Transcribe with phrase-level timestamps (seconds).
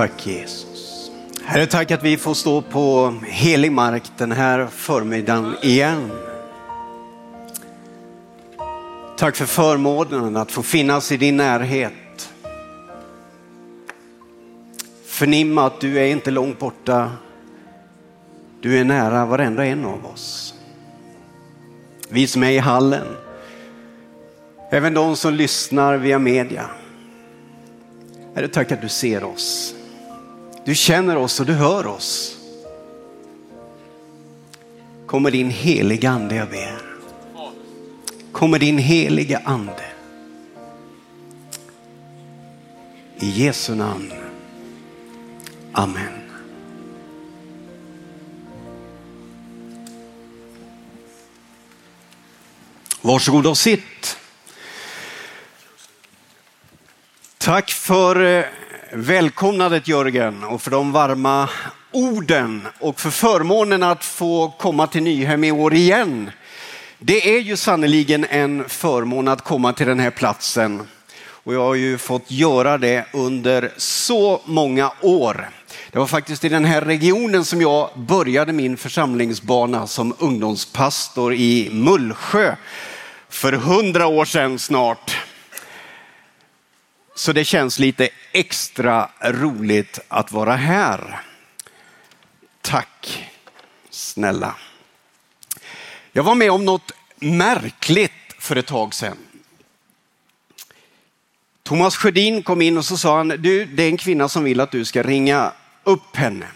[0.00, 1.10] Tack Jesus.
[1.44, 6.10] Herre, tack att vi får stå på helig mark den här förmiddagen igen.
[9.16, 12.32] Tack för förmånen att få finnas i din närhet.
[15.04, 17.12] Förnimma att du är inte långt borta.
[18.60, 20.54] Du är nära varenda en av oss.
[22.08, 23.06] Vi som är i hallen,
[24.70, 26.70] även de som lyssnar via media.
[28.34, 29.74] Herre, tack att du ser oss.
[30.64, 32.36] Du känner oss och du hör oss.
[35.06, 36.82] Kommer din heliga ande jag ber.
[38.32, 39.84] Kommer din heliga ande.
[43.16, 44.12] I Jesu namn.
[45.72, 46.20] Amen.
[53.02, 54.16] Varsågod och sitt.
[57.38, 58.44] Tack för eh,
[58.92, 61.48] välkomnandet Jörgen och för de varma
[61.90, 66.30] orden och för förmånen att få komma till Nyhem i år igen.
[66.98, 70.82] Det är ju sannoliken en förmån att komma till den här platsen
[71.22, 75.48] och jag har ju fått göra det under så många år.
[75.90, 81.68] Det var faktiskt i den här regionen som jag började min församlingsbana som ungdomspastor i
[81.72, 82.54] Mullsjö
[83.28, 85.19] för hundra år sedan snart.
[87.14, 91.20] Så det känns lite extra roligt att vara här.
[92.60, 93.28] Tack
[93.90, 94.54] snälla.
[96.12, 99.16] Jag var med om något märkligt för ett tag sedan.
[101.62, 104.60] Thomas Sjödin kom in och så sa han, du det är en kvinna som vill
[104.60, 105.52] att du ska ringa
[105.84, 106.46] upp henne.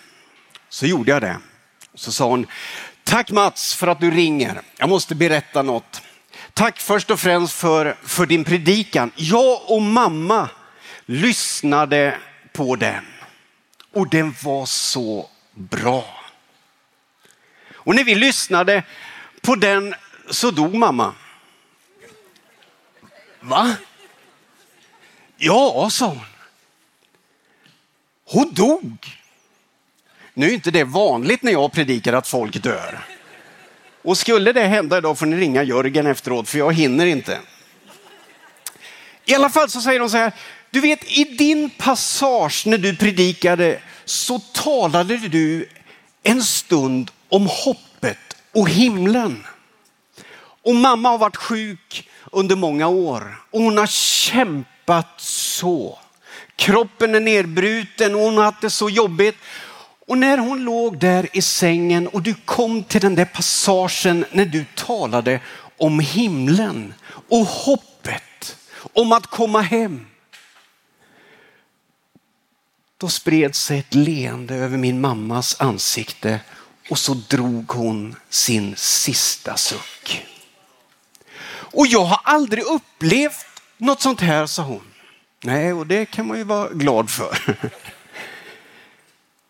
[0.68, 1.36] Så gjorde jag det.
[1.94, 2.46] Så sa hon,
[3.04, 4.62] tack Mats för att du ringer.
[4.76, 6.02] Jag måste berätta något.
[6.54, 9.12] Tack först och främst för, för din predikan.
[9.16, 10.48] Jag och mamma
[11.06, 12.18] lyssnade
[12.52, 13.04] på den
[13.92, 16.20] och den var så bra.
[17.72, 18.82] Och när vi lyssnade
[19.40, 19.94] på den
[20.30, 21.14] så dog mamma.
[23.40, 23.76] Va?
[25.36, 26.20] Ja, sa hon.
[28.24, 29.20] Hon dog.
[30.34, 33.13] Nu är inte det vanligt när jag predikar att folk dör.
[34.04, 37.38] Och skulle det hända idag får ni ringa Jörgen efteråt för jag hinner inte.
[39.24, 40.32] I alla fall så säger de så här,
[40.70, 45.68] du vet i din passage när du predikade så talade du
[46.22, 48.18] en stund om hoppet
[48.52, 49.46] och himlen.
[50.62, 55.98] Och mamma har varit sjuk under många år och hon har kämpat så.
[56.56, 59.36] Kroppen är nedbruten och hon har haft det så jobbigt.
[60.06, 64.46] Och när hon låg där i sängen och du kom till den där passagen när
[64.46, 65.40] du talade
[65.76, 66.94] om himlen
[67.28, 68.56] och hoppet
[68.92, 70.06] om att komma hem.
[72.98, 76.40] Då spred sig ett leende över min mammas ansikte
[76.90, 80.26] och så drog hon sin sista suck.
[81.74, 84.82] Och jag har aldrig upplevt något sånt här, sa hon.
[85.42, 87.38] Nej, och det kan man ju vara glad för.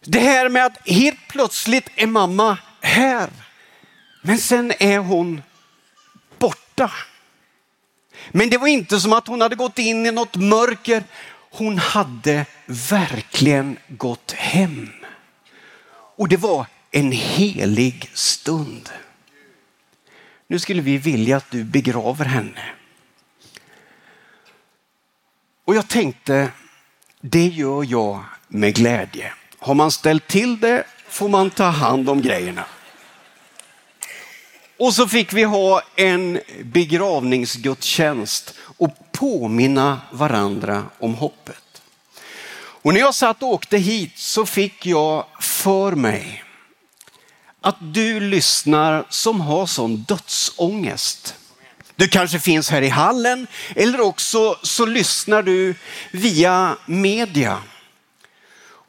[0.04, 3.30] Det här med att helt plötsligt är mamma här,
[4.22, 5.42] men sen är hon
[6.38, 6.92] borta.
[8.30, 11.04] Men det var inte som att hon hade gått in i något mörker.
[11.50, 14.90] Hon hade verkligen gått hem.
[16.16, 18.90] Och det var en helig stund.
[20.46, 22.72] Nu skulle vi vilja att du begraver henne.
[25.64, 26.48] Och jag tänkte,
[27.20, 29.32] det gör jag med glädje.
[29.64, 32.64] Har man ställt till det får man ta hand om grejerna.
[34.78, 41.82] Och så fick vi ha en begravningsgudstjänst och påminna varandra om hoppet.
[42.56, 46.44] Och när jag satt och åkte hit så fick jag för mig
[47.60, 51.34] att du lyssnar som har sån dödsångest.
[51.96, 53.46] Du kanske finns här i hallen
[53.76, 55.74] eller också så lyssnar du
[56.10, 57.62] via media.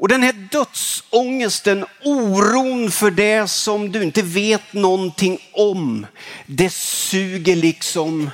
[0.06, 6.08] Och den här dödsångesten, oron för det som du inte vet någonting om,
[6.46, 8.30] det suger liksom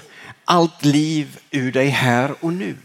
[0.46, 2.78] allt liv ur dig här och nu.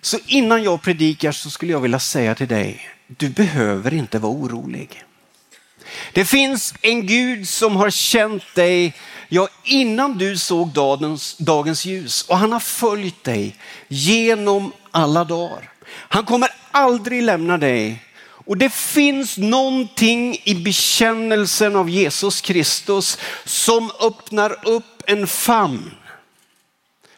[0.00, 4.32] Så innan jag predikar så skulle jag vilja säga till dig, du behöver inte vara
[4.32, 5.04] orolig.
[6.12, 8.94] Det finns en Gud som har känt dig
[9.28, 13.56] ja, innan du såg dagens, dagens ljus och han har följt dig
[13.88, 15.75] genom alla dagar.
[16.08, 18.02] Han kommer aldrig lämna dig.
[18.46, 25.90] Och det finns någonting i bekännelsen av Jesus Kristus som öppnar upp en famn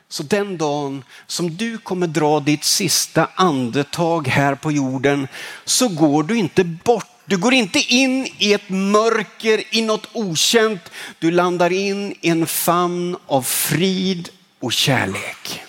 [0.08, 5.28] Så den dagen som du kommer dra ditt sista andetag här på jorden
[5.64, 7.06] så går du inte bort.
[7.24, 10.80] Du går inte in i ett mörker, i något okänt.
[11.18, 14.28] Du landar in i en famn av frid
[14.60, 15.62] och kärlek.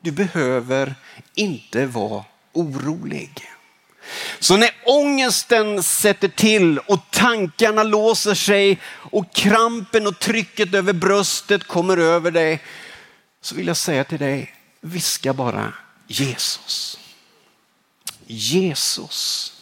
[0.00, 0.94] Du behöver
[1.34, 3.50] inte vara orolig.
[4.38, 11.64] Så när ångesten sätter till och tankarna låser sig och krampen och trycket över bröstet
[11.64, 12.60] kommer över dig
[13.40, 15.72] så vill jag säga till dig, viska bara
[16.06, 16.98] Jesus.
[18.26, 19.52] Jesus.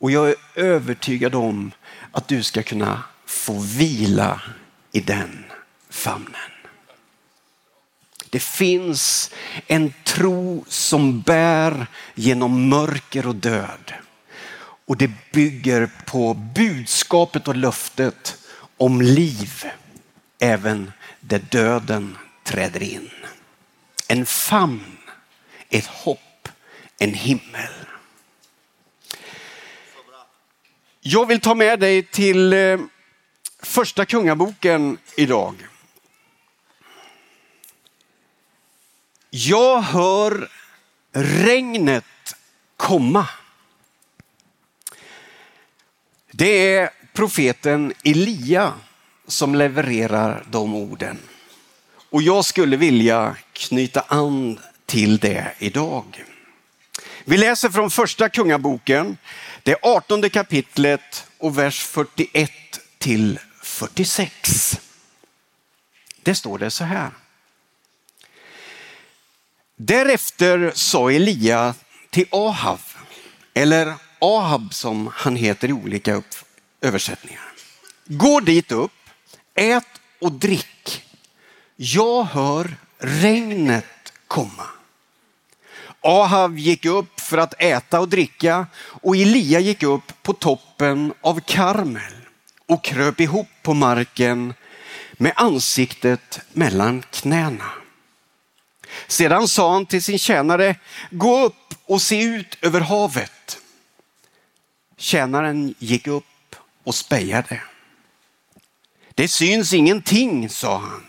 [0.00, 1.72] Och jag är övertygad om
[2.12, 4.42] att du ska kunna få vila
[4.92, 5.44] i den
[5.90, 6.57] famnen.
[8.30, 9.30] Det finns
[9.66, 13.92] en tro som bär genom mörker och död.
[14.86, 18.38] Och det bygger på budskapet och löftet
[18.76, 19.64] om liv
[20.38, 23.10] även där döden träder in.
[24.08, 24.98] En famn,
[25.70, 26.48] ett hopp,
[26.98, 27.72] en himmel.
[31.00, 32.78] Jag vill ta med dig till eh,
[33.62, 35.54] första kungaboken idag.
[39.30, 40.50] Jag hör
[41.12, 42.04] regnet
[42.76, 43.28] komma.
[46.30, 48.72] Det är profeten Elia
[49.26, 51.18] som levererar de orden.
[52.10, 56.24] Och jag skulle vilja knyta an till det idag.
[57.24, 59.16] Vi läser från första kungaboken,
[59.62, 62.50] det 18 kapitlet och vers 41
[62.98, 64.80] till 46.
[66.22, 67.10] Det står det så här.
[69.80, 71.74] Därefter sa Elia
[72.10, 72.80] till Ahav,
[73.54, 76.22] eller Ahab som han heter i olika
[76.80, 77.52] översättningar.
[78.06, 78.92] Gå dit upp,
[79.54, 79.86] ät
[80.20, 81.04] och drick.
[81.76, 84.66] Jag hör regnet komma.
[86.00, 91.40] Ahav gick upp för att äta och dricka och Elia gick upp på toppen av
[91.40, 92.14] Karmel
[92.66, 94.54] och kröp ihop på marken
[95.12, 97.77] med ansiktet mellan knäna.
[99.06, 100.76] Sedan sa han till sin tjänare,
[101.10, 103.58] gå upp och se ut över havet.
[104.96, 107.62] Tjänaren gick upp och spejade.
[109.14, 111.04] Det syns ingenting, sa han.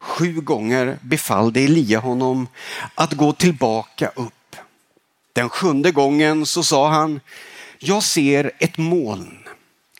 [0.00, 2.48] Sju gånger befallde Elia honom
[2.94, 4.56] att gå tillbaka upp.
[5.32, 7.20] Den sjunde gången så sa han,
[7.78, 9.48] jag ser ett moln,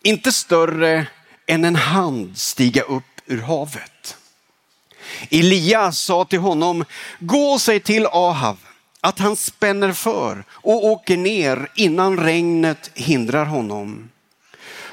[0.03, 1.07] inte större
[1.47, 3.92] än en hand stiga upp ur havet.
[5.31, 6.85] Elia sa till honom,
[7.19, 8.59] gå och säg till Ahav
[9.01, 14.11] att han spänner för och åker ner innan regnet hindrar honom.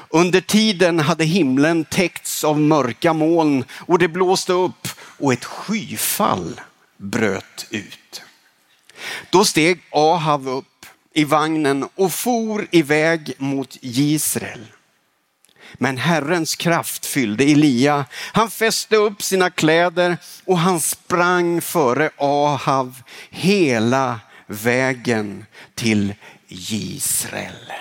[0.08, 4.88] Under tiden hade himlen täckts av mörka moln och det blåste upp
[5.18, 6.60] och ett skyfall
[6.96, 8.22] bröt ut.
[9.30, 14.66] Då steg Ahav upp i vagnen och for iväg mot Israel.
[15.74, 18.04] Men Herrens kraft fyllde Elia.
[18.32, 26.14] Han fäste upp sina kläder och han sprang före Ahav hela vägen till
[26.48, 27.72] Israel.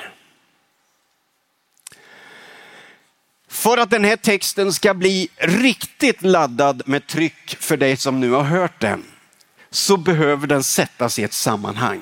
[3.48, 8.32] För att den här texten ska bli riktigt laddad med tryck för dig som nu
[8.32, 9.04] har hört den
[9.72, 12.02] så behöver den sättas i ett sammanhang.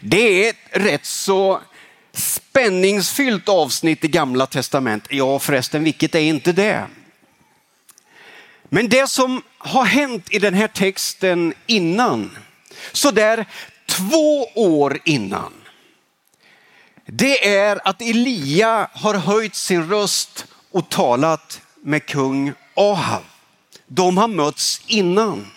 [0.00, 1.60] Det är ett rätt så
[2.12, 5.12] spänningsfyllt avsnitt i gamla testamentet.
[5.12, 6.86] Ja förresten, vilket är inte det?
[8.64, 12.38] Men det som har hänt i den här texten innan,
[12.92, 13.46] så där
[13.86, 15.52] två år innan,
[17.06, 23.22] det är att Elia har höjt sin röst och talat med kung Ahav.
[23.86, 25.51] De har mötts innan.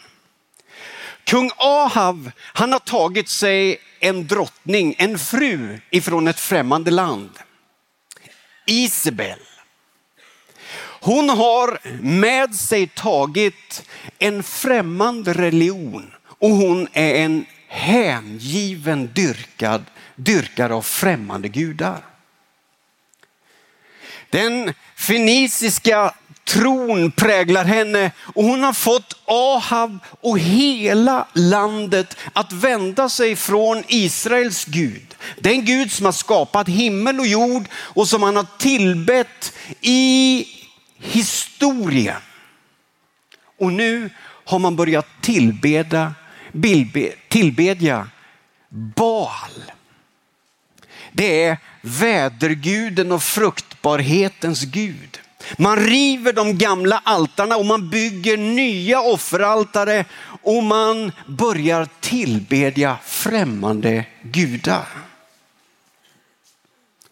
[1.25, 7.29] Kung Ahav, han har tagit sig en drottning, en fru ifrån ett främmande land.
[8.65, 9.39] Isabel.
[11.01, 13.89] Hon har med sig tagit
[14.19, 22.05] en främmande religion och hon är en hängiven dyrkad, dyrkare av främmande gudar.
[24.29, 26.13] Den feniciska
[26.45, 33.83] tron präglar henne och hon har fått Ahab och hela landet att vända sig från
[33.87, 35.15] Israels Gud.
[35.39, 40.45] Den Gud som har skapat himmel och jord och som han har tillbett i
[40.97, 42.21] historien.
[43.57, 44.09] Och nu
[44.45, 46.13] har man börjat tillbeda,
[47.29, 48.07] tillbedja
[48.69, 49.71] Baal.
[51.11, 55.14] Det är väderguden och fruktbarhetens Gud.
[55.57, 60.05] Man river de gamla altarna och man bygger nya offeraltare
[60.41, 64.87] och man börjar tillbedja främmande gudar.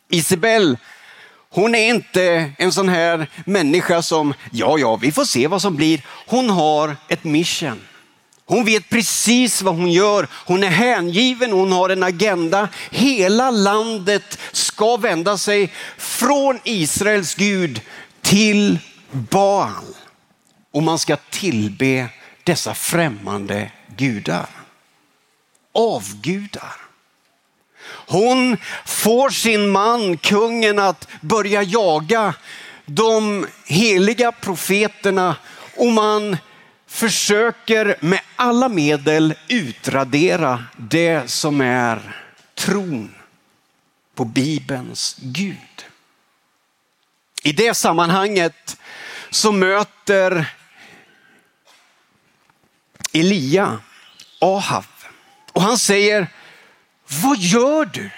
[0.09, 0.77] Isabel,
[1.49, 5.75] hon är inte en sån här människa som, ja, ja, vi får se vad som
[5.75, 6.01] blir.
[6.27, 7.81] Hon har ett mission.
[8.45, 10.27] Hon vet precis vad hon gör.
[10.31, 12.69] Hon är hängiven, hon har en agenda.
[12.91, 17.81] Hela landet ska vända sig från Israels Gud
[18.33, 18.79] till
[19.11, 19.83] Baal.
[20.71, 22.07] Och man ska tillbe
[22.43, 24.49] dessa främmande gudar.
[25.73, 26.75] Avgudar.
[27.87, 32.33] Hon får sin man, kungen, att börja jaga
[32.85, 35.35] de heliga profeterna
[35.77, 36.37] och man
[36.87, 42.23] försöker med alla medel utradera det som är
[42.55, 43.15] tron
[44.15, 45.72] på Bibelns Gud.
[47.43, 48.77] I det sammanhanget
[49.29, 50.53] så möter
[53.13, 53.79] Elia
[54.39, 54.85] Ahav
[55.51, 56.27] och han säger,
[57.21, 58.09] vad gör du?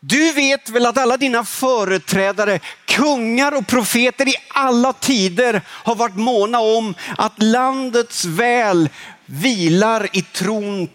[0.00, 6.16] Du vet väl att alla dina företrädare, kungar och profeter i alla tider har varit
[6.16, 8.88] måna om att landets väl
[9.26, 10.88] vilar i tron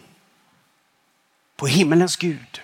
[1.57, 2.61] på himmelens Gud.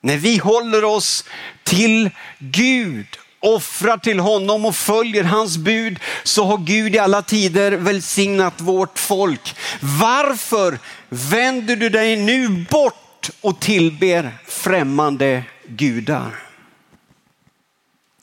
[0.00, 1.24] När vi håller oss
[1.66, 3.06] till Gud,
[3.40, 8.98] offrar till honom och följer hans bud så har Gud i alla tider välsignat vårt
[8.98, 9.56] folk.
[9.80, 16.42] Varför vänder du dig nu bort och tillber främmande gudar?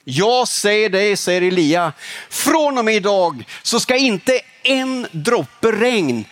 [0.04, 1.94] Jag säger dig, säger Elia,
[2.30, 6.26] från och med idag så ska inte en droppe regn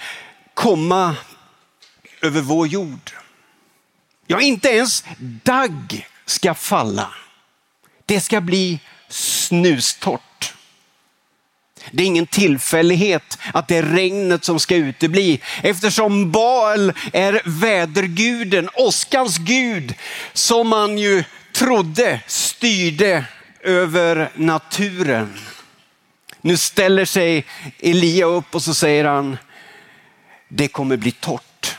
[0.53, 1.15] komma
[2.21, 3.11] över vår jord.
[4.27, 5.03] Ja, inte ens
[5.43, 7.13] dagg ska falla.
[8.05, 10.53] Det ska bli snustort.
[11.91, 18.69] Det är ingen tillfällighet att det är regnet som ska utebli eftersom Baal är väderguden,
[18.73, 19.93] åskans gud
[20.33, 21.23] som man ju
[21.53, 23.25] trodde styrde
[23.63, 25.33] över naturen.
[26.41, 27.45] Nu ställer sig
[27.79, 29.37] Elia upp och så säger han,
[30.47, 31.77] det kommer bli torrt.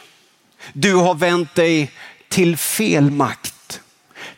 [0.72, 1.90] Du har vänt dig
[2.28, 3.54] till fel makt,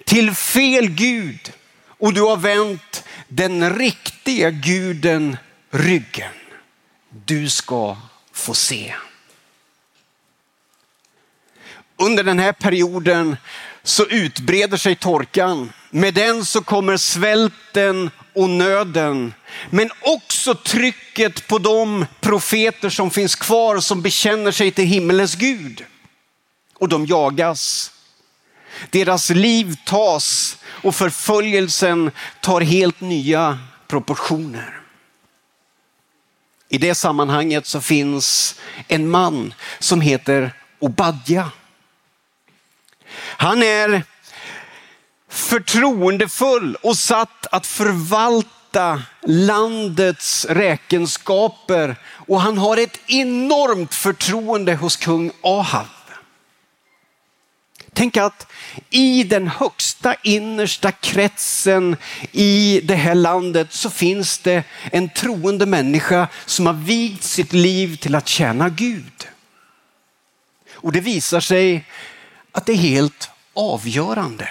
[0.04, 1.52] till fel Gud
[1.86, 5.36] och du har vänt den riktiga guden
[5.70, 6.32] ryggen.
[7.24, 7.96] Du ska
[8.32, 8.94] få se.
[11.96, 13.36] Under den här perioden
[13.82, 15.72] så utbreder sig torkan.
[15.90, 19.34] Med den så kommer svälten och nöden.
[19.70, 25.84] Men också trycket på de profeter som finns kvar som bekänner sig till himmelens Gud.
[26.74, 27.93] Och de jagas.
[28.90, 34.80] Deras liv tas och förföljelsen tar helt nya proportioner.
[36.68, 38.54] I det sammanhanget så finns
[38.88, 41.50] en man som heter Obadja.
[43.16, 44.02] Han är
[45.28, 55.30] förtroendefull och satt att förvalta landets räkenskaper och han har ett enormt förtroende hos kung
[55.42, 55.86] Ahab.
[57.94, 58.46] Tänk att
[58.90, 61.96] i den högsta innersta kretsen
[62.32, 67.96] i det här landet så finns det en troende människa som har vigt sitt liv
[67.96, 69.28] till att tjäna Gud.
[70.72, 71.84] Och det visar sig
[72.52, 74.48] att det är helt avgörande.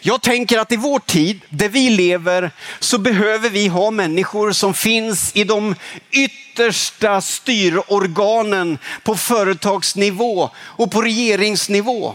[0.00, 4.74] Jag tänker att i vår tid, där vi lever, så behöver vi ha människor som
[4.74, 5.74] finns i de
[6.10, 12.14] yttersta styrorganen på företagsnivå och på regeringsnivå.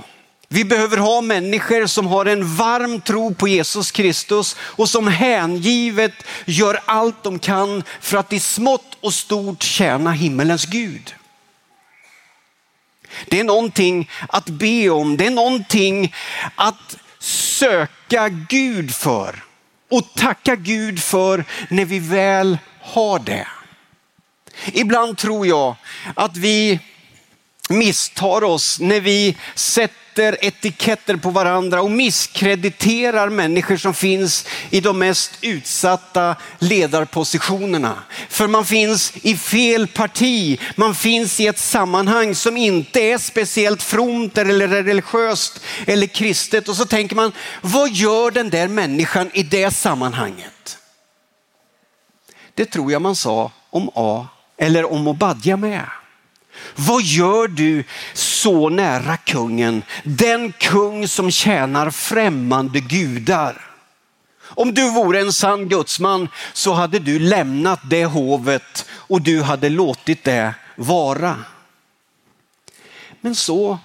[0.50, 6.14] Vi behöver ha människor som har en varm tro på Jesus Kristus och som hängivet
[6.46, 11.16] gör allt de kan för att i smått och stort tjäna himmelens Gud.
[13.28, 16.16] Det är någonting att be om, det är någonting
[16.56, 19.44] att söka Gud för
[19.92, 23.48] och tacka Gud för när vi väl har det.
[24.66, 25.76] Ibland tror jag
[26.16, 26.80] att vi
[27.70, 34.82] misstar oss när vi sätter sätter etiketter på varandra och misskrediterar människor som finns i
[34.82, 38.04] de mest utsatta ledarpositionerna.
[38.30, 43.84] För man finns i fel parti, man finns i ett sammanhang som inte är speciellt
[43.84, 47.32] fromt eller religiöst eller kristet och så tänker man,
[47.62, 50.78] vad gör den där människan i det sammanhanget?
[52.54, 55.86] Det tror jag man sa om A eller om Obadja med.
[56.80, 63.62] Vad gör du så nära kungen, den kung som tjänar främmande gudar.
[64.42, 69.70] Om du vore en sann gudsman så hade du lämnat det hovet och du hade
[69.70, 71.36] låtit det vara.
[73.22, 73.80] Men så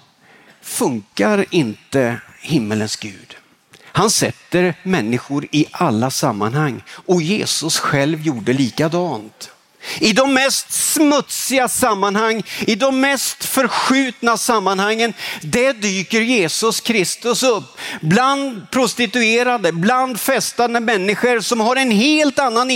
[0.61, 3.35] funkar inte himmelens Gud.
[3.83, 9.52] Han sätter människor i alla sammanhang och Jesus själv gjorde likadant.
[9.99, 17.77] I de mest smutsiga sammanhang, i de mest förskjutna sammanhangen, det dyker Jesus Kristus upp.
[18.01, 22.71] Bland prostituerade, bland festande människor som har en helt annan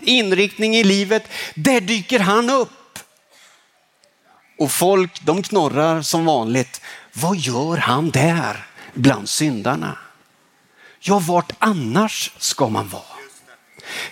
[0.00, 1.22] inriktning i livet,
[1.54, 2.98] där dyker han upp.
[4.58, 6.80] Och folk de knorrar som vanligt.
[7.12, 9.98] Vad gör han där bland syndarna?
[11.00, 13.15] Ja, vart annars ska man vara?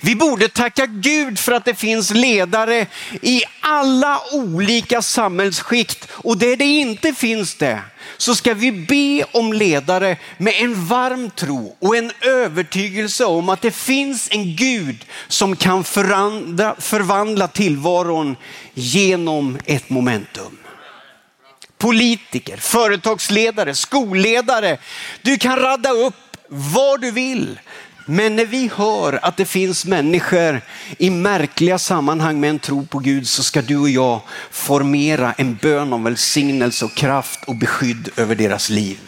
[0.00, 2.86] Vi borde tacka Gud för att det finns ledare
[3.22, 7.80] i alla olika samhällsskikt och där det inte finns det
[8.16, 13.62] så ska vi be om ledare med en varm tro och en övertygelse om att
[13.62, 18.36] det finns en Gud som kan förvandla, förvandla tillvaron
[18.74, 20.58] genom ett momentum
[21.84, 24.78] politiker, företagsledare, skolledare.
[25.22, 26.14] Du kan radda upp
[26.48, 27.60] vad du vill.
[28.06, 30.60] Men när vi hör att det finns människor
[30.98, 34.20] i märkliga sammanhang med en tro på Gud så ska du och jag
[34.50, 38.98] formera en bön om välsignelse och kraft och beskydd över deras liv.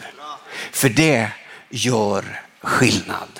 [0.71, 1.31] För det
[1.69, 3.39] gör skillnad.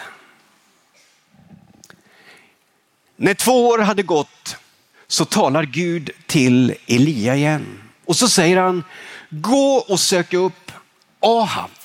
[3.15, 4.57] När två år hade gått
[5.07, 8.83] så talar Gud till Elia igen och så säger han,
[9.29, 10.71] gå och sök upp
[11.19, 11.76] Ahab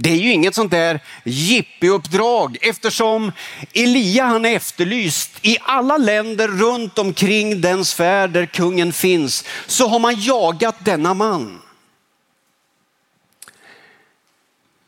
[0.00, 3.32] det är ju inget sånt där jippeuppdrag eftersom
[3.74, 9.88] Elia han är efterlyst i alla länder runt omkring den sfär där kungen finns så
[9.88, 11.62] har man jagat denna man.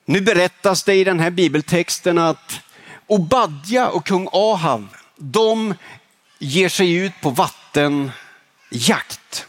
[0.05, 2.61] Nu berättas det i den här bibeltexten att
[3.07, 5.75] Obadja och kung Ahab, de
[6.38, 9.47] ger sig ut på vattenjakt.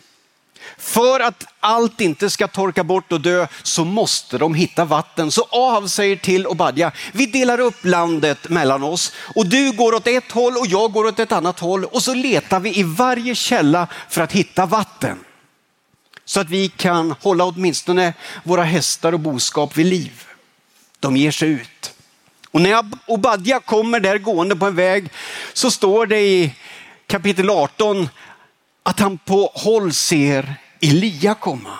[0.82, 5.32] För att allt inte ska torka bort och dö så måste de hitta vatten.
[5.32, 10.08] Så Ahav säger till Obadja, vi delar upp landet mellan oss och du går åt
[10.08, 13.36] ett håll och jag går åt ett annat håll och så letar vi i varje
[13.36, 15.20] källa för att hitta vatten.
[16.26, 18.14] Så att vi kan hålla åtminstone
[18.44, 20.24] våra hästar och boskap vid liv.
[21.00, 21.94] De ger sig ut.
[22.52, 25.10] Och när Obadja kommer där gående på en väg
[25.54, 26.56] så står det i
[27.08, 28.10] kapitel 18
[28.84, 31.80] att han på håll ser Elia komma.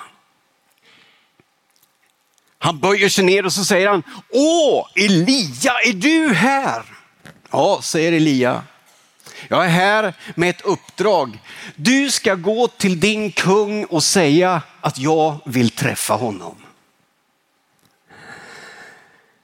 [2.60, 6.84] Han böjer sig ner och så säger han, Åh Elia, är du här?
[7.52, 8.64] Ja, säger Elia.
[9.48, 11.40] Jag är här med ett uppdrag.
[11.76, 16.56] Du ska gå till din kung och säga att jag vill träffa honom.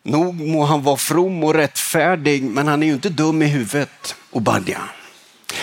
[0.04, 4.15] Nog må han vara from och rättfärdig, men han är ju inte dum i huvudet,
[4.32, 4.82] Obadja.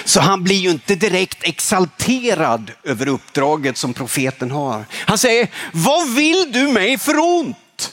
[0.04, 4.84] Så han blir ju inte direkt exalterad över uppdraget som profeten har.
[4.90, 7.92] Han säger, vad vill du mig för ont?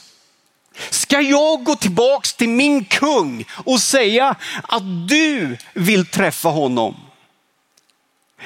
[0.90, 6.96] Ska jag gå tillbaks till min kung och säga att du vill träffa honom?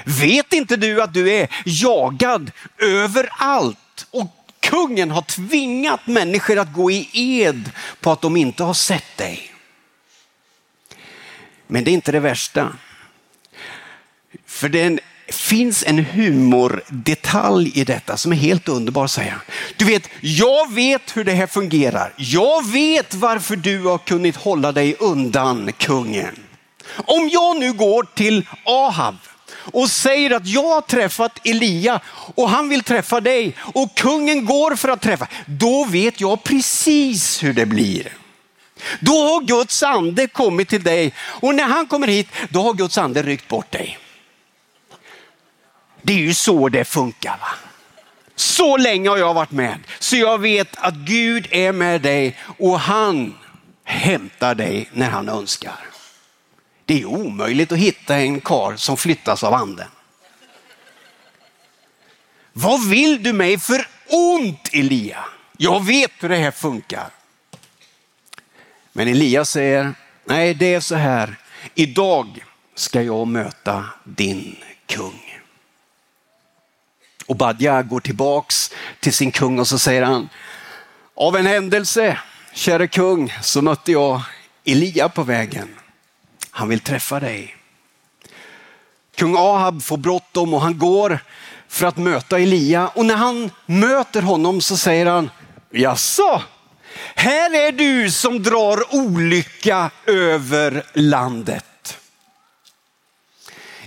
[0.05, 4.27] Vet inte du att du är jagad överallt och
[4.61, 9.53] kungen har tvingat människor att gå i ed på att de inte har sett dig?
[11.67, 12.73] Men det är inte det värsta.
[14.57, 19.40] För det finns en humordetalj i detta som är helt underbar säga.
[19.77, 22.12] Du vet, jag vet hur det här fungerar.
[22.16, 26.37] Jag vet varför du har kunnat hålla dig undan kungen.
[26.97, 29.16] Om jag nu går till Ahab
[29.51, 32.01] och säger att jag har träffat Elia
[32.35, 37.42] och han vill träffa dig och kungen går för att träffa, då vet jag precis
[37.42, 38.12] hur det blir.
[39.01, 42.99] Då har Guds ande kommit till dig och när han kommer hit, då har Guds
[42.99, 43.99] ande ryckt bort dig.
[46.07, 47.37] Det är ju så det funkar.
[47.40, 47.49] Va?
[48.35, 52.81] Så länge har jag varit med, så jag vet att Gud är med dig och
[52.81, 53.35] han
[53.85, 55.79] hämtar dig när han önskar.
[56.85, 59.88] Det är omöjligt att hitta en kar som flyttas av anden.
[62.53, 65.25] Vad vill du mig för ont Elia?
[65.57, 67.11] Jag vet hur det här funkar.
[68.92, 71.37] Men Elia säger, nej det är så här,
[71.75, 75.26] idag ska jag möta din kung.
[77.27, 80.29] Och Badja går tillbaks till sin kung och så säger han,
[81.17, 82.19] av en händelse,
[82.55, 84.21] käre kung, så mötte jag
[84.65, 85.69] Elia på vägen.
[86.51, 87.57] Han vill träffa dig.
[89.17, 91.19] Kung Ahab får bråttom och han går
[91.69, 92.89] för att möta Elia.
[92.89, 95.31] Och när han möter honom så säger han,
[95.71, 96.43] jaså,
[97.15, 101.65] här är du som drar olycka över landet.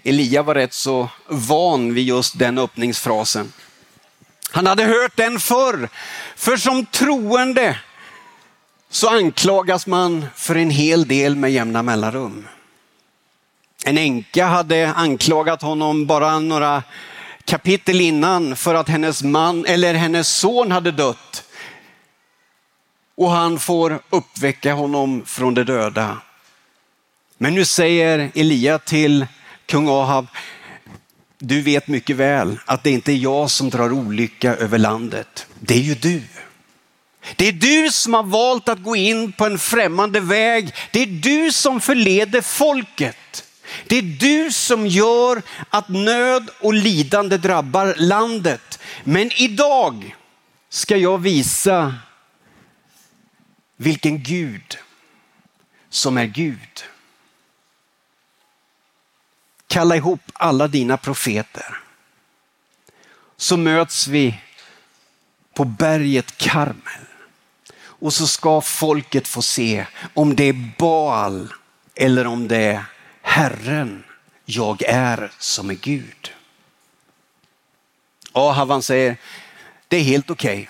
[0.03, 3.53] Elia var rätt så van vid just den öppningsfrasen.
[4.51, 5.89] Han hade hört den förr,
[6.35, 7.79] för som troende
[8.89, 12.47] så anklagas man för en hel del med jämna mellanrum.
[13.85, 16.83] En änka hade anklagat honom bara några
[17.45, 21.43] kapitel innan för att hennes man eller hennes son hade dött.
[23.15, 26.17] Och han får uppväcka honom från de döda.
[27.37, 29.27] Men nu säger Elia till
[29.69, 30.27] kung Ahab,
[31.39, 35.47] du vet mycket väl att det inte är jag som drar olycka över landet.
[35.59, 36.21] Det är ju du.
[37.35, 40.73] Det är du som har valt att gå in på en främmande väg.
[40.91, 43.45] Det är du som förleder folket.
[43.87, 48.79] Det är du som gör att nöd och lidande drabbar landet.
[49.03, 50.15] Men idag
[50.69, 51.95] ska jag visa
[53.77, 54.77] vilken Gud
[55.89, 56.83] som är Gud.
[59.69, 61.77] Kalla ihop alla dina profeter.
[63.37, 64.39] Så möts vi
[65.53, 67.05] på berget Karmel.
[67.81, 71.53] Och så ska folket få se om det är Baal
[71.95, 72.83] eller om det är
[73.21, 74.03] Herren
[74.45, 76.33] jag är som är Gud.
[78.31, 79.17] Ahavan säger,
[79.87, 80.61] det är helt okej.
[80.61, 80.67] Okay.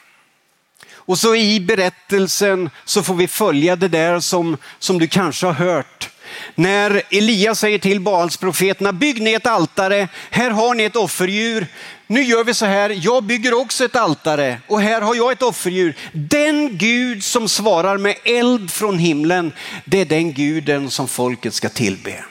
[0.92, 5.54] Och så i berättelsen så får vi följa det där som, som du kanske har
[5.54, 6.10] hört.
[6.56, 11.68] När Elias säger till Baalsprofeterna, bygg ni ett altare, här har ni ett offerdjur.
[12.08, 15.42] Nu gör vi så här, jag bygger också ett altare och här har jag ett
[15.42, 15.96] offerdjur.
[16.14, 19.54] Den Gud som svarar med eld från himlen,
[19.86, 22.24] det är den guden som folket ska tillbe.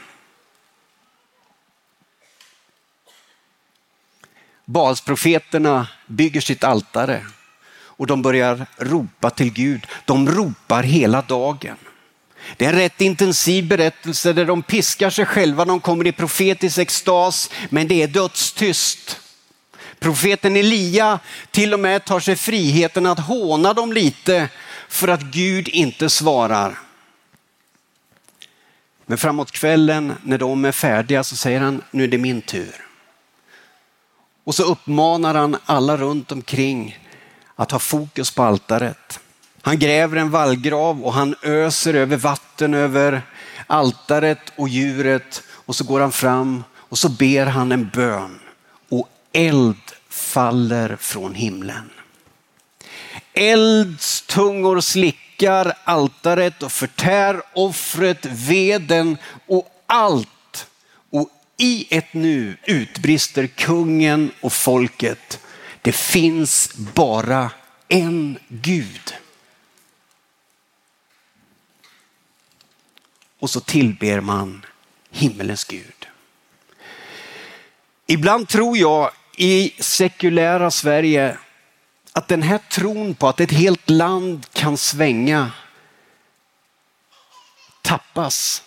[4.64, 7.26] Baalsprofeterna bygger sitt altare
[7.98, 9.86] och de börjar ropa till Gud.
[10.04, 11.76] De ropar hela dagen.
[12.56, 16.78] Det är en rätt intensiv berättelse där de piskar sig själva, de kommer i profetisk
[16.78, 19.20] extas, men det är dödstyst.
[19.98, 21.18] Profeten Elia
[21.50, 24.48] till och med tar sig friheten att håna dem lite
[24.88, 26.78] för att Gud inte svarar.
[29.06, 32.86] Men framåt kvällen när de är färdiga så säger han, nu är det min tur.
[34.44, 36.98] Och så uppmanar han alla runt omkring
[37.56, 39.20] att ha fokus på altaret.
[39.68, 43.22] Han gräver en vallgrav och han öser över vatten över
[43.66, 48.38] altaret och djuret och så går han fram och så ber han en bön
[48.88, 49.76] och eld
[50.08, 51.90] faller från himlen.
[53.32, 60.66] Eldstungor slickar altaret och förtär offret, veden och allt
[61.10, 65.40] Och i ett nu utbrister kungen och folket.
[65.82, 67.50] Det finns bara
[67.88, 69.14] en Gud.
[73.38, 74.66] Och så tillber man
[75.10, 76.08] himmelens Gud.
[78.06, 81.38] Ibland tror jag i sekulära Sverige
[82.12, 85.50] att den här tron på att ett helt land kan svänga
[87.82, 88.62] tappas.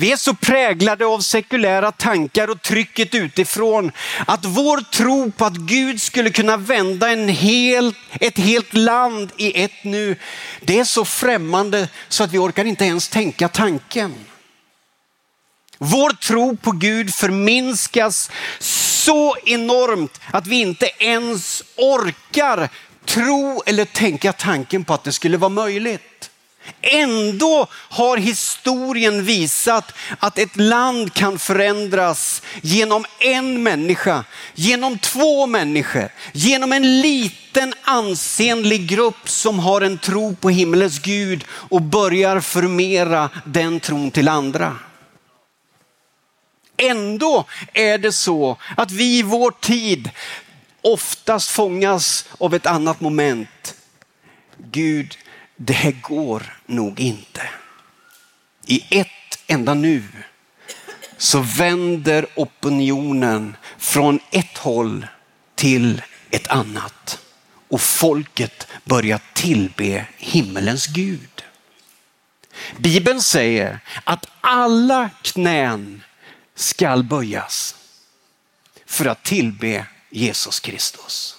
[0.00, 3.92] Vi är så präglade av sekulära tankar och trycket utifrån
[4.26, 9.62] att vår tro på att Gud skulle kunna vända en hel, ett helt land i
[9.62, 10.16] ett nu,
[10.60, 14.14] det är så främmande så att vi orkar inte ens tänka tanken.
[15.78, 22.68] Vår tro på Gud förminskas så enormt att vi inte ens orkar
[23.04, 26.09] tro eller tänka tanken på att det skulle vara möjligt.
[26.82, 36.08] Ändå har historien visat att ett land kan förändras genom en människa, genom två människor,
[36.32, 43.30] genom en liten ansenlig grupp som har en tro på himmelens Gud och börjar förmera
[43.44, 44.76] den tron till andra.
[46.76, 50.10] Ändå är det så att vi i vår tid
[50.82, 53.74] oftast fångas av ett annat moment.
[54.56, 55.16] Gud
[55.62, 57.48] det här går nog inte.
[58.66, 60.02] I ett enda nu
[61.16, 65.06] så vänder opinionen från ett håll
[65.54, 67.20] till ett annat
[67.68, 71.44] och folket börjar tillbe himmelens Gud.
[72.76, 76.02] Bibeln säger att alla knän
[76.54, 77.76] skall böjas
[78.86, 81.36] för att tillbe Jesus Kristus.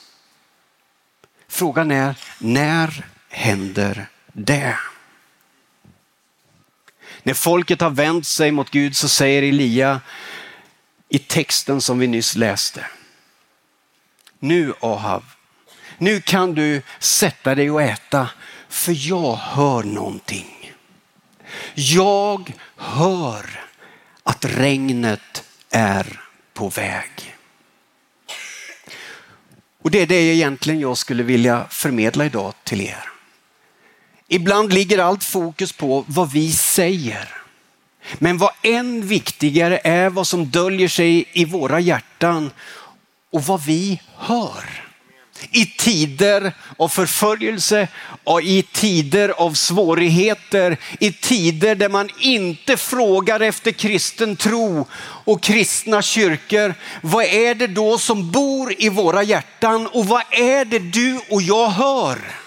[1.47, 4.78] Frågan är, när händer det.
[7.24, 10.02] När folket har vänt sig mot Gud så säger Elia,
[11.10, 12.86] i texten som vi nyss läste.
[14.39, 15.24] Nu Ahav,
[15.98, 18.30] nu kan du sätta dig och äta
[18.70, 20.74] för jag hör någonting.
[21.74, 23.63] Jag hör
[24.24, 26.22] att regnet är
[26.54, 27.38] på väg.
[29.82, 33.12] Och det är det egentligen jag skulle vilja förmedla idag till er.
[34.34, 37.30] Ibland ligger allt fokus på vad vi säger.
[38.13, 42.52] Men vad än viktigare är vad som döljer sig i våra hjärtan
[43.32, 44.63] och vad vi hör.
[45.52, 47.88] I tider av förföljelse
[48.24, 55.44] och i tider av svårigheter, i tider där man inte frågar efter kristen tro och
[55.44, 56.74] kristna kyrkor.
[57.02, 61.41] Vad är det då som bor i våra hjärtan och vad är det du och
[61.41, 62.40] jag hör?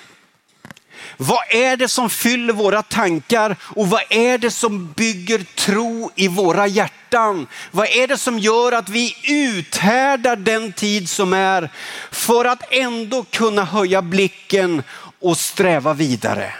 [1.17, 6.29] Vad är det som fyller våra tankar och vad är det som bygger tro i
[6.29, 7.47] våra hjärtan?
[7.71, 11.71] Vad är det som gör att vi uthärdar den tid som är
[12.11, 14.83] för att ändå kunna höja blicken
[15.21, 16.53] och sträva vidare?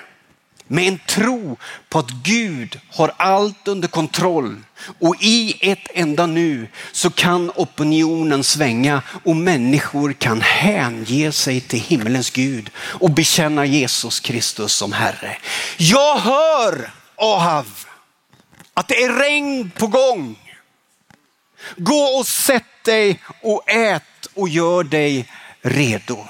[0.67, 1.57] Med en tro
[1.89, 4.61] på att Gud har allt under kontroll
[5.01, 11.81] och i ett enda nu så kan opinionen svänga och människor kan hänge sig till
[11.81, 15.37] himmelens Gud och bekänna Jesus Kristus som Herre.
[15.77, 17.67] Jag hör Ahav
[18.75, 20.39] att det är regn på gång.
[21.77, 25.29] Gå och sätt dig och ät och gör dig
[25.63, 26.27] redo.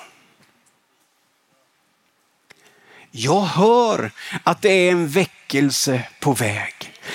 [3.17, 4.11] Jag hör
[4.45, 6.75] att det är en väckelse på väg.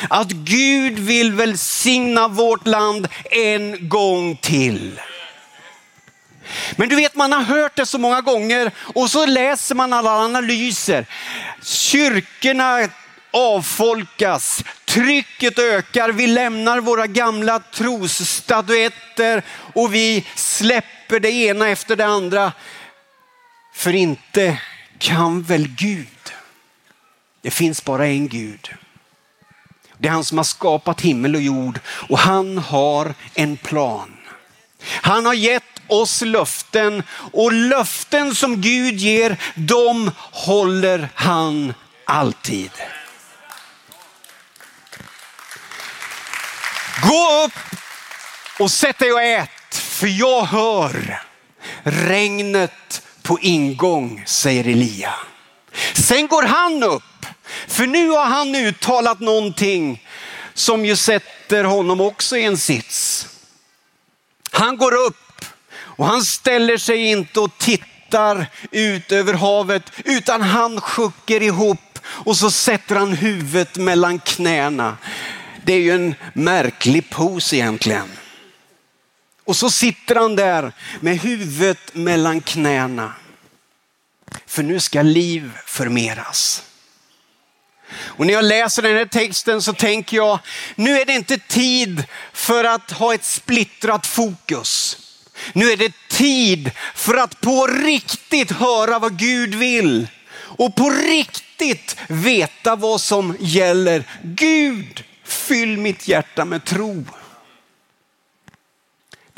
[0.09, 5.01] Att Gud vill välsigna vårt land en gång till.
[6.75, 10.11] Men du vet, man har hört det så många gånger och så läser man alla
[10.11, 11.05] analyser.
[11.63, 12.89] Kyrkorna
[13.31, 22.05] avfolkas, trycket ökar, vi lämnar våra gamla trosstatuetter och vi släpper det ena efter det
[22.05, 22.51] andra.
[23.73, 24.57] För inte
[24.99, 26.33] kan väl Gud?
[27.41, 28.73] Det finns bara en Gud.
[29.97, 34.17] Det är han som har skapat himmel och jord och han har en plan.
[34.83, 41.73] Han har gett oss löften och löften som Gud ger, de håller han
[42.05, 42.71] alltid.
[47.01, 47.79] Gå upp
[48.59, 51.21] och sätt dig och ät, för jag hör
[51.83, 55.13] regnet på ingång, säger Elia.
[55.93, 57.25] Sen går han upp,
[57.67, 60.03] för nu har han uttalat någonting
[60.53, 63.27] som ju sätter honom också i en sits.
[64.51, 70.81] Han går upp och han ställer sig inte och tittar ut över havet utan han
[70.81, 74.97] sjunker ihop och så sätter han huvudet mellan knäna.
[75.63, 78.18] Det är ju en märklig pose egentligen.
[79.49, 83.13] Och så sitter han där med huvudet mellan knäna.
[84.45, 86.63] För nu ska liv förmeras.
[87.91, 90.39] Och när jag läser den här texten så tänker jag,
[90.75, 94.97] nu är det inte tid för att ha ett splittrat fokus.
[95.53, 101.95] Nu är det tid för att på riktigt höra vad Gud vill och på riktigt
[102.07, 104.03] veta vad som gäller.
[104.23, 107.05] Gud, fyll mitt hjärta med tro.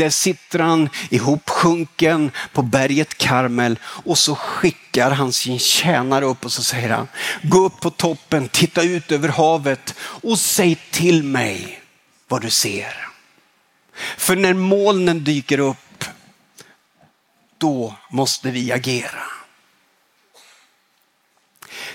[0.01, 6.51] Där sitter han ihopsjunken på berget Karmel och så skickar han sin tjänare upp och
[6.51, 7.07] så säger han,
[7.41, 11.81] gå upp på toppen, titta ut över havet och säg till mig
[12.27, 13.07] vad du ser.
[14.17, 16.05] För när molnen dyker upp,
[17.57, 19.23] då måste vi agera.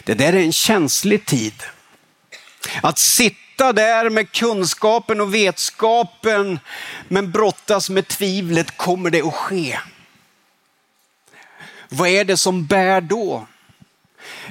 [0.04, 1.62] Det där är en känslig tid.
[2.82, 6.58] Att sitta sitta där med kunskapen och vetskapen
[7.08, 9.78] men brottas med tvivlet, kommer det att ske?
[11.88, 13.46] Vad är det som bär då?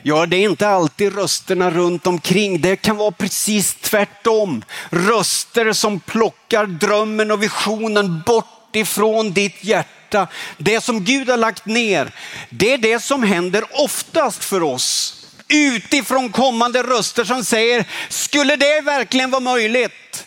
[0.04, 2.62] Ja, det är inte alltid rösterna runt omkring.
[2.62, 4.64] Det kan vara precis tvärtom.
[4.90, 10.28] Röster som plockar drömmen och visionen bort ifrån ditt hjärta.
[10.58, 12.12] Det som Gud har lagt ner,
[12.50, 15.15] det är det som händer oftast för oss
[15.48, 20.26] utifrån kommande röster som säger, skulle det verkligen vara möjligt?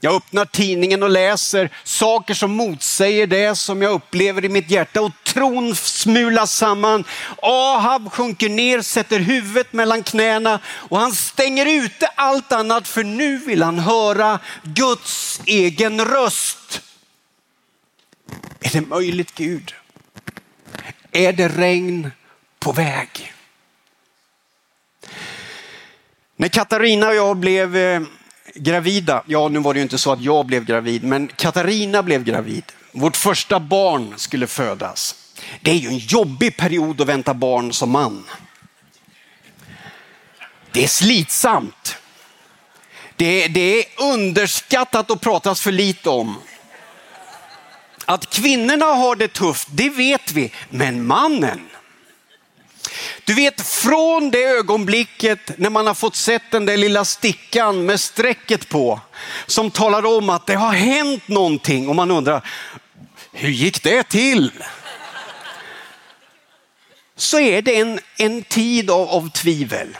[0.00, 5.00] Jag öppnar tidningen och läser saker som motsäger det som jag upplever i mitt hjärta
[5.00, 7.04] och tron smulas samman.
[7.42, 13.38] Ahab sjunker ner, sätter huvudet mellan knäna och han stänger ute allt annat för nu
[13.38, 16.82] vill han höra Guds egen röst.
[18.60, 19.74] Är det möjligt Gud?
[21.12, 22.10] Är det regn
[22.58, 23.34] på väg?
[26.40, 28.02] När Katarina och jag blev eh,
[28.54, 32.24] gravida, ja nu var det ju inte så att jag blev gravid, men Katarina blev
[32.24, 32.64] gravid.
[32.92, 35.14] Vårt första barn skulle födas.
[35.60, 38.24] Det är ju en jobbig period att vänta barn som man.
[40.72, 41.96] Det är slitsamt.
[43.16, 46.36] Det, det är underskattat och pratas för lite om.
[48.04, 51.68] Att kvinnorna har det tufft, det vet vi, men mannen.
[53.24, 58.00] Du vet från det ögonblicket när man har fått sett den där lilla stickan med
[58.00, 59.00] strecket på
[59.46, 62.48] som talar om att det har hänt någonting och man undrar,
[63.32, 64.52] hur gick det till?
[67.16, 69.98] Så är det en, en tid av, av tvivel.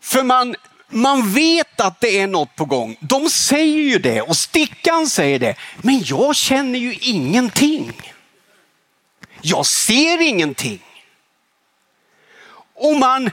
[0.00, 0.54] För man,
[0.88, 2.96] man vet att det är något på gång.
[3.00, 5.54] De säger ju det och stickan säger det.
[5.76, 7.92] Men jag känner ju ingenting.
[9.46, 10.82] Jag ser ingenting.
[12.74, 13.30] Och man,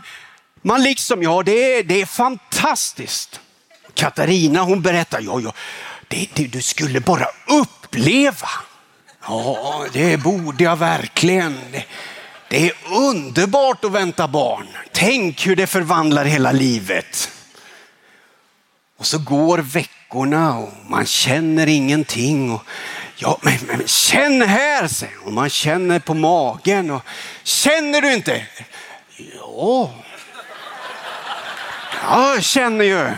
[0.61, 3.39] man liksom, ja det är, det är fantastiskt.
[3.93, 5.53] Katarina hon berättar, ja, ja
[6.07, 8.49] det, det, du skulle bara uppleva.
[9.27, 11.59] Ja, det borde jag verkligen.
[11.71, 11.85] Det,
[12.49, 14.67] det är underbart att vänta barn.
[14.91, 17.31] Tänk hur det förvandlar hela livet.
[18.97, 22.51] Och så går veckorna och man känner ingenting.
[22.51, 22.65] Och,
[23.21, 25.33] ja, men, men känn här, säger hon.
[25.33, 26.91] man känner på magen.
[26.91, 27.01] Och,
[27.43, 28.45] känner du inte?
[29.37, 29.93] Ja,
[32.03, 33.11] jag känner ju.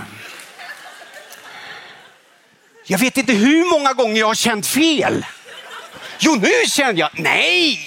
[2.86, 5.26] Jag vet inte hur många gånger jag har känt fel.
[6.20, 7.10] Jo, nu känner jag.
[7.14, 7.80] Nej,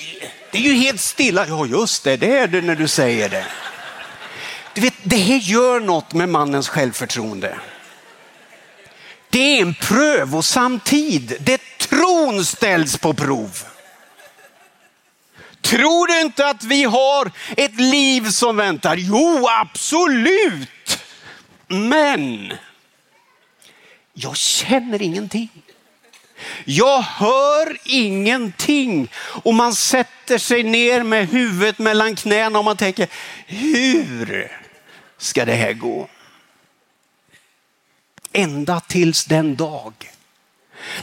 [0.53, 1.47] det är ju helt stilla.
[1.47, 3.47] Ja, just det, det är det när du säger det.
[4.75, 7.57] Du vet, det här gör något med mannens självförtroende.
[9.37, 11.37] Det är en prövosam tid.
[11.41, 13.63] Det tron ställs på prov.
[15.61, 18.97] Tror du inte att vi har ett liv som väntar?
[18.97, 20.99] Jo, absolut.
[21.67, 22.53] Men
[24.13, 25.49] jag känner ingenting.
[26.65, 33.09] Jag hör ingenting och man sätter sig ner med huvudet mellan knäna och man tänker,
[33.47, 34.53] hur
[35.19, 36.09] ska det här gå?
[38.37, 39.93] Ända tills den dag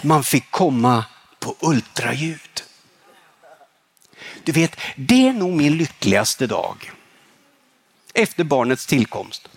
[0.01, 1.05] man fick komma
[1.39, 2.63] på ultraljud.
[4.43, 6.91] Du vet, det är nog min lyckligaste dag
[8.13, 9.49] efter barnets tillkomst.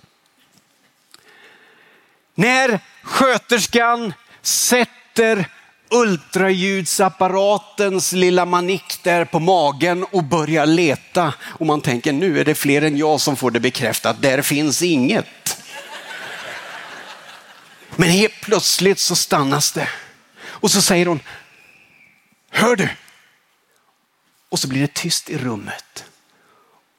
[2.34, 5.50] När sköterskan sätter
[5.90, 11.34] ultraljudsapparatens lilla manick där på magen och börjar leta.
[11.40, 14.22] Och man tänker nu är det fler än jag som får det bekräftat.
[14.22, 15.26] Där finns inget.
[17.96, 19.88] Men helt plötsligt så stannas det.
[20.42, 21.20] Och så säger hon,
[22.50, 22.88] hör du?
[24.48, 26.04] Och så blir det tyst i rummet.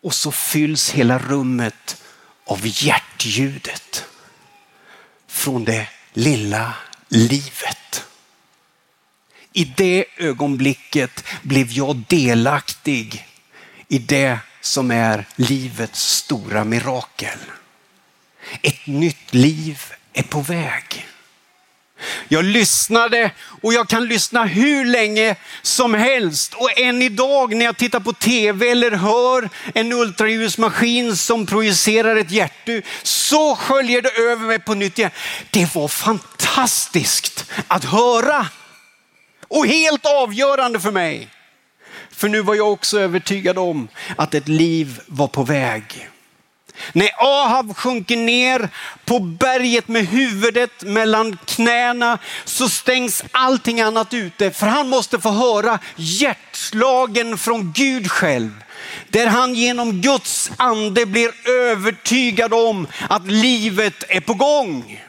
[0.03, 2.03] Och så fylls hela rummet
[2.45, 4.05] av hjärtljudet
[5.27, 6.73] från det lilla
[7.07, 8.05] livet.
[9.53, 13.27] I det ögonblicket blev jag delaktig
[13.87, 17.37] i det som är livets stora mirakel.
[18.61, 19.81] Ett nytt liv
[20.17, 21.07] är på väg.
[22.27, 26.53] Jag lyssnade och jag kan lyssna hur länge som helst.
[26.53, 32.31] Och än idag när jag tittar på tv eller hör en ultraljudsmaskin som projicerar ett
[32.31, 35.11] hjärtu så sköljer det över mig på nytt igen.
[35.51, 38.47] Det var fantastiskt att höra
[39.47, 41.27] och helt avgörande för mig.
[42.11, 46.09] För nu var jag också övertygad om att ett liv var på väg.
[46.93, 48.69] När Ahab sjunker ner
[49.05, 55.29] på berget med huvudet mellan knäna så stängs allting annat ute för han måste få
[55.29, 58.63] höra hjärtslagen från Gud själv.
[59.09, 65.03] Där han genom Guds ande blir övertygad om att livet är på gång.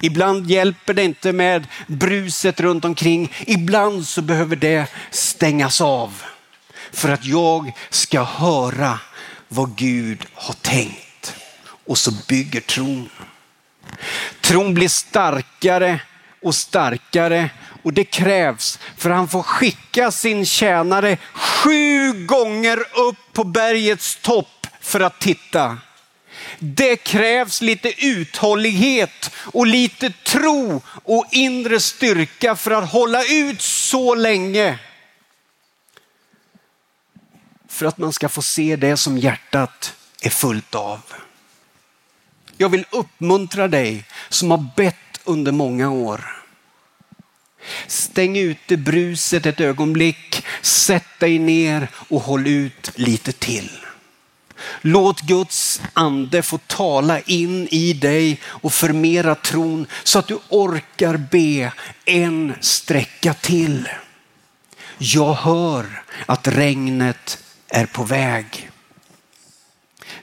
[0.00, 3.32] Ibland hjälper det inte med bruset runt omkring.
[3.46, 6.22] Ibland så behöver det stängas av
[6.92, 8.98] för att jag ska höra
[9.52, 11.34] vad Gud har tänkt.
[11.86, 13.08] Och så bygger tron.
[14.40, 16.00] Tron blir starkare
[16.42, 17.50] och starkare
[17.82, 24.66] och det krävs för han får skicka sin tjänare sju gånger upp på bergets topp
[24.80, 25.78] för att titta.
[26.58, 34.14] Det krävs lite uthållighet och lite tro och inre styrka för att hålla ut så
[34.14, 34.78] länge
[37.80, 41.00] för att man ska få se det som hjärtat är fullt av.
[42.56, 46.24] Jag vill uppmuntra dig som har bett under många år.
[47.86, 53.70] Stäng ute bruset ett ögonblick, sätt dig ner och håll ut lite till.
[54.80, 61.16] Låt Guds ande få tala in i dig och förmera tron så att du orkar
[61.16, 61.72] be
[62.04, 63.88] en sträcka till.
[64.98, 67.38] Jag hör att regnet
[67.70, 68.70] är på väg.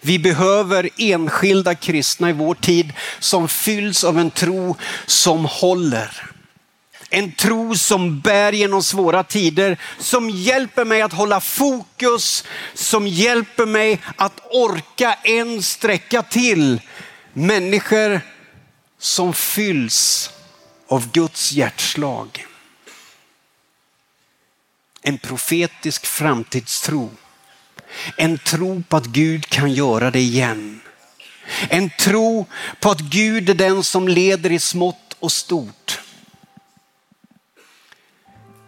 [0.01, 4.75] Vi behöver enskilda kristna i vår tid som fylls av en tro
[5.05, 6.31] som håller.
[7.09, 12.43] En tro som bär genom svåra tider, som hjälper mig att hålla fokus,
[12.73, 16.81] som hjälper mig att orka en sträcka till.
[17.33, 18.21] Människor
[18.99, 20.31] som fylls
[20.87, 22.45] av Guds hjärtslag.
[25.01, 27.09] En profetisk framtidstro.
[28.15, 30.81] En tro på att Gud kan göra det igen.
[31.69, 32.45] En tro
[32.79, 35.99] på att Gud är den som leder i smått och stort.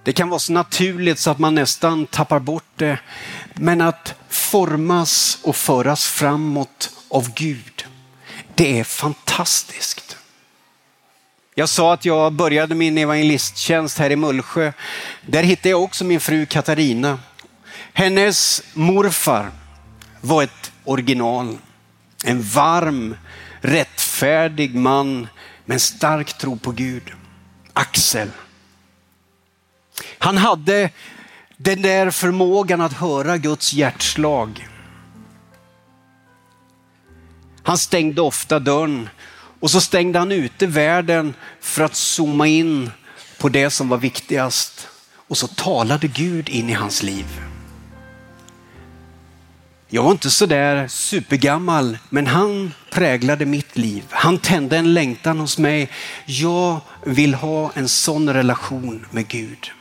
[0.03, 2.99] Det kan vara så naturligt så att man nästan tappar bort det.
[3.53, 7.85] Men att formas och föras framåt av Gud,
[8.55, 10.17] det är fantastiskt.
[11.55, 14.71] Jag sa att jag började min evangelisttjänst här i Mullsjö.
[15.25, 17.19] Där hittade jag också min fru Katarina.
[17.99, 19.51] Hennes morfar
[20.21, 21.57] var ett original.
[22.25, 23.15] En varm,
[23.61, 25.27] rättfärdig man
[25.65, 27.03] med en stark tro på Gud.
[27.73, 28.29] Axel.
[30.19, 30.89] Han hade
[31.57, 34.67] den där förmågan att höra Guds hjärtslag.
[37.63, 39.09] Han stängde ofta dörren
[39.59, 42.91] och så stängde han ute världen för att zooma in
[43.39, 44.87] på det som var viktigast.
[45.15, 47.48] Och så talade Gud in i hans liv.
[49.91, 54.03] Jag var inte så där supergammal, men han präglade mitt liv.
[54.09, 55.89] Han tände en längtan hos mig.
[56.25, 59.71] Jag vill ha en sån relation med Gud.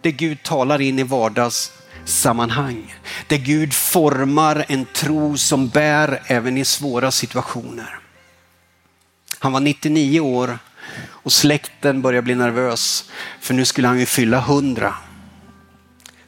[0.00, 2.94] Där Gud talar in i vardagssammanhang.
[3.26, 7.98] Där Gud formar en tro som bär även i svåra situationer.
[9.38, 10.58] Han var 99 år
[11.06, 13.10] och släkten började bli nervös
[13.40, 14.94] för nu skulle han ju fylla 100.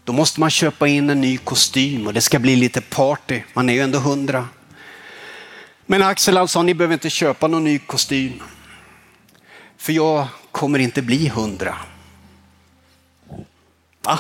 [0.05, 3.42] Då måste man köpa in en ny kostym och det ska bli lite party.
[3.55, 4.48] Man är ju ändå 100.
[5.86, 8.42] Men Axel han sa, ni behöver inte köpa någon ny kostym.
[9.76, 11.76] För jag kommer inte bli 100.
[14.03, 14.18] Va?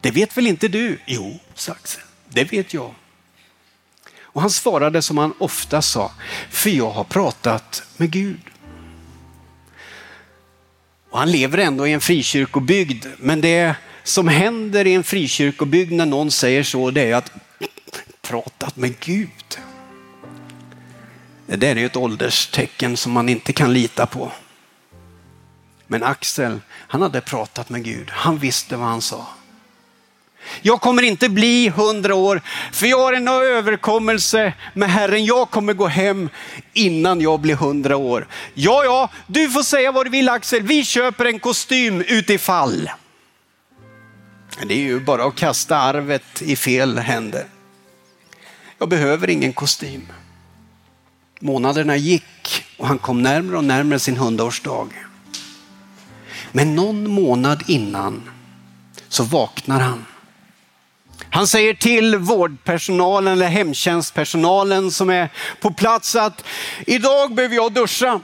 [0.00, 0.98] Det vet väl inte du?
[1.06, 2.02] Jo, sa Axel.
[2.28, 2.94] Det vet jag.
[4.20, 6.12] Och han svarade som han ofta sa,
[6.50, 8.40] för jag har pratat med Gud.
[11.10, 13.76] Och han lever ändå i en frikyrkobygd, men det
[14.08, 17.32] som händer i en frikyrkobygd när någon säger så, det är att
[18.22, 19.58] pratat med Gud.
[21.46, 24.32] Det där är ett ålderstecken som man inte kan lita på.
[25.86, 28.10] Men Axel, han hade pratat med Gud.
[28.10, 29.26] Han visste vad han sa.
[30.62, 32.40] Jag kommer inte bli hundra år,
[32.72, 35.24] för jag har en överkommelse med Herren.
[35.24, 36.28] Jag kommer gå hem
[36.72, 38.26] innan jag blir hundra år.
[38.54, 40.62] Ja, ja, du får säga vad du vill Axel.
[40.62, 42.90] Vi köper en kostym utifall.
[44.66, 47.46] Det är ju bara att kasta arvet i fel händer.
[48.78, 50.12] Jag behöver ingen kostym.
[51.40, 54.88] Månaderna gick och han kom närmare och närmare sin hundraårsdag.
[56.52, 58.30] Men någon månad innan
[59.08, 60.04] så vaknar han.
[61.30, 65.28] Han säger till vårdpersonalen eller hemtjänstpersonalen som är
[65.60, 66.44] på plats att
[66.86, 68.20] idag behöver jag duscha.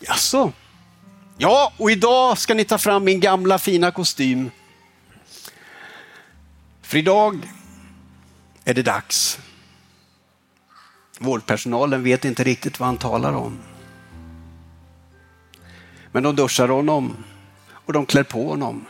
[0.00, 0.52] Jaså?
[1.38, 4.50] Ja, och idag ska ni ta fram min gamla fina kostym.
[6.92, 7.48] För idag
[8.64, 9.38] är det dags.
[11.18, 13.58] Vårdpersonalen vet inte riktigt vad han talar om.
[16.12, 17.24] Men de duschar honom
[17.70, 18.86] och de klär på honom.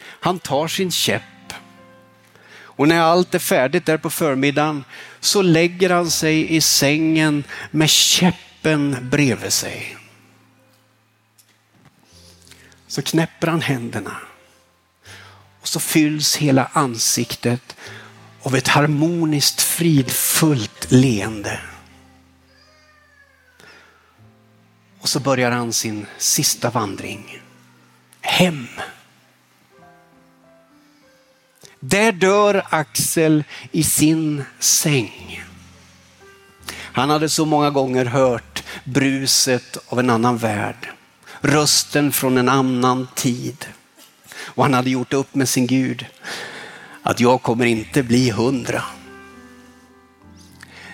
[0.00, 1.52] Han tar sin käpp
[2.52, 4.84] och när allt är färdigt där på förmiddagen
[5.20, 9.96] så lägger han sig i sängen med käppen bredvid sig.
[12.86, 14.16] Så knäpper han händerna
[15.60, 17.76] och så fylls hela ansiktet
[18.42, 21.60] av ett harmoniskt fridfullt leende.
[25.00, 27.42] Och så börjar han sin sista vandring.
[28.20, 28.66] Hem.
[31.80, 35.44] Där dör Axel i sin säng.
[36.92, 40.90] Han hade så många gånger hört bruset av en annan värld.
[41.40, 43.66] Rösten från en annan tid.
[44.44, 46.06] Och han hade gjort upp med sin Gud
[47.02, 48.82] att jag kommer inte bli hundra.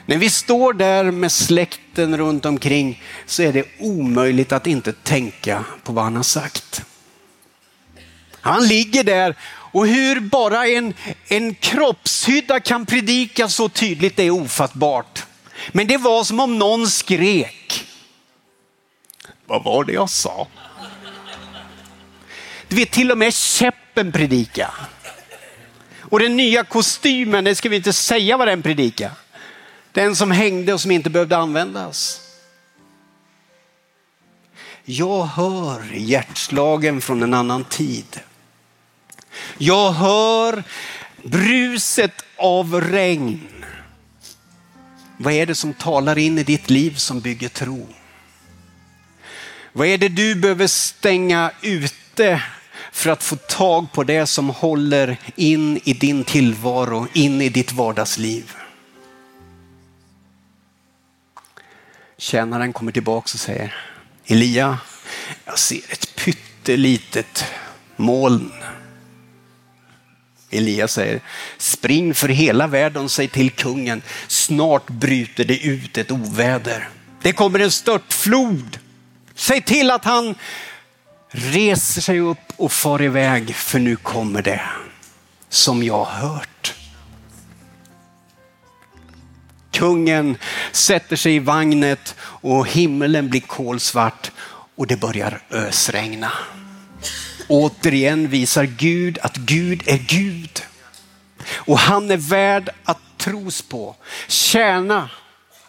[0.07, 5.65] När vi står där med släkten runt omkring så är det omöjligt att inte tänka
[5.85, 6.83] på vad han har sagt.
[8.41, 9.37] Han ligger där
[9.77, 10.95] Och hur bara en,
[11.29, 15.25] en kroppshydda kan predika så tydligt det är ofattbart.
[15.73, 17.87] Men det var som om någon skrek.
[19.47, 20.47] Vad var det jag sa?
[22.69, 24.71] Du vet till och med käppen predika.
[26.01, 29.11] Och den nya kostymen, det ska vi inte säga vad den predika.
[29.93, 32.21] Den som hängde och som inte behövde användas.
[34.85, 38.21] Jag hör hjärtslagen från en annan tid.
[39.59, 40.65] Jag hör
[41.23, 43.41] bruset av regn.
[45.17, 47.89] Vad är det som talar in i ditt liv som bygger tro?
[49.73, 52.43] Vad är det du behöver stänga ute
[52.97, 57.73] för att få tag på det som håller in i din tillvaro, in i ditt
[57.73, 58.53] vardagsliv?
[62.19, 63.75] Tjänaren kommer tillbaka och säger,
[64.27, 64.79] Elia,
[65.45, 67.45] jag ser ett pyttelitet
[67.97, 68.53] moln.
[70.51, 71.21] Elia säger,
[71.59, 76.89] spring för hela världen, säg till kungen, snart bryter det ut ett oväder.
[77.23, 78.79] Det kommer en störtflod.
[79.35, 80.35] Säg till att han
[81.31, 84.63] reser sig upp och far iväg, för nu kommer det
[85.49, 86.75] som jag har hört.
[89.71, 90.37] Kungen
[90.73, 94.31] sätter sig i vagnet och himlen blir kolsvart
[94.77, 96.33] och det börjar ösregna.
[97.49, 100.63] Återigen visar Gud att Gud är Gud.
[101.49, 103.97] Och han är värd att tros på,
[104.29, 105.11] tjäna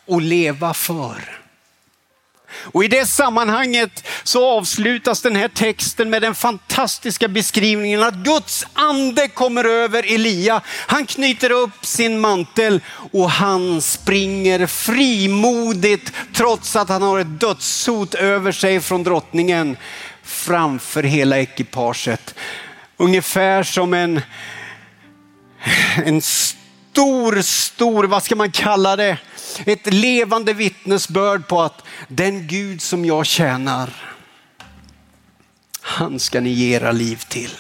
[0.06, 1.42] och leva för.
[2.62, 8.66] Och i det sammanhanget så avslutas den här texten med den fantastiska beskrivningen att Guds
[8.74, 10.62] ande kommer över Elia.
[10.68, 12.82] Han knyter upp sin mantel
[13.12, 19.78] och han springer frimodigt trots att han har ett dödshot över sig från drottningen
[20.24, 22.36] framför hela ekipaget.
[22.98, 24.22] Ungefär som en,
[26.06, 26.22] en
[26.98, 29.18] stor, stor, vad ska man kalla det?
[29.66, 33.90] Ett levande vittnesbörd på att den Gud som jag tjänar,
[35.82, 37.52] han ska ni ge era liv till.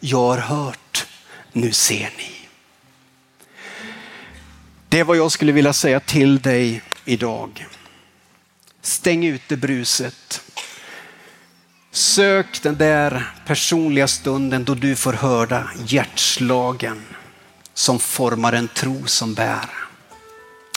[0.00, 1.06] Jag har hört,
[1.52, 2.48] nu ser ni.
[4.88, 7.66] Det är vad jag skulle vilja säga till dig idag.
[8.82, 10.42] Stäng ute bruset.
[11.90, 17.02] Sök den där personliga stunden då du får höra hjärtslagen
[17.80, 19.70] som formar en tro som bär.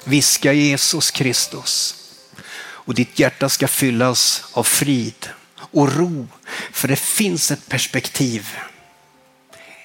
[0.03, 1.95] Viska Jesus Kristus
[2.63, 6.27] och ditt hjärta ska fyllas av frid och ro.
[6.71, 8.47] För det finns ett perspektiv.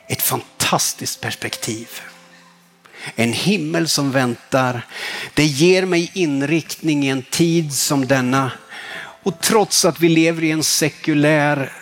[0.08, 1.88] Ett fantastiskt perspektiv.
[3.14, 4.86] En himmel som väntar.
[5.34, 8.52] Det ger mig inriktning i en tid som denna.
[9.22, 11.72] Och trots att vi lever i en sekulär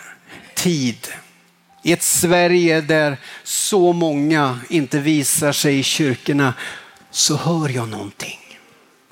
[0.55, 1.07] tid,
[1.83, 6.53] i ett Sverige där så många inte visar sig i kyrkorna,
[7.11, 8.39] så hör jag någonting.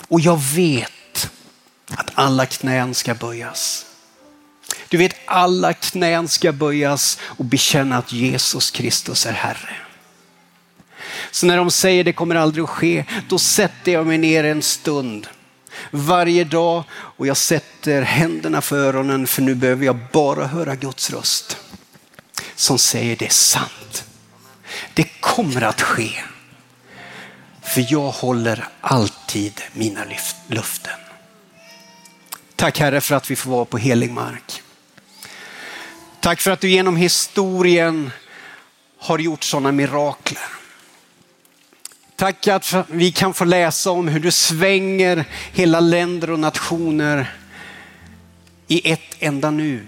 [0.07, 1.29] Och jag vet
[1.91, 3.85] att alla knän ska böjas.
[4.89, 9.75] Du vet, alla knän ska böjas och bekänna att Jesus Kristus är Herre.
[11.31, 14.61] Så när de säger det kommer aldrig att ske, då sätter jag mig ner en
[14.61, 15.27] stund
[15.91, 21.09] varje dag och jag sätter händerna för öronen för nu behöver jag bara höra Guds
[21.09, 21.57] röst
[22.55, 24.05] som säger det är sant.
[24.93, 26.11] Det kommer att ske.
[27.61, 30.01] För jag håller alltid mina
[30.47, 30.99] löften.
[32.55, 34.61] Tack Herre för att vi får vara på helig mark.
[36.19, 38.11] Tack för att du genom historien
[38.99, 40.43] har gjort sådana mirakler.
[42.15, 47.35] Tack att vi kan få läsa om hur du svänger hela länder och nationer
[48.67, 49.87] i ett enda nu.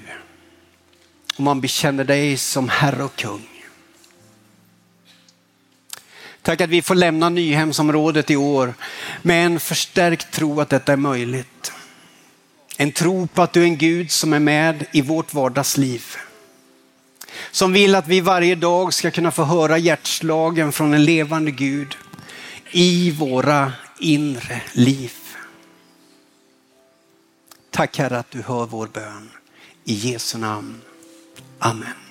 [1.37, 3.47] Och man bekänner dig som Herre och kung.
[6.41, 8.73] Tack att vi får lämna Nyhemsområdet i år
[9.21, 11.71] med en förstärkt tro att detta är möjligt.
[12.77, 16.05] En tro på att du är en Gud som är med i vårt vardagsliv.
[17.51, 21.97] Som vill att vi varje dag ska kunna få höra hjärtslagen från en levande Gud
[22.71, 25.13] i våra inre liv.
[27.71, 29.29] Tack Herre att du hör vår bön.
[29.83, 30.81] I Jesu namn.
[31.61, 32.06] Amen.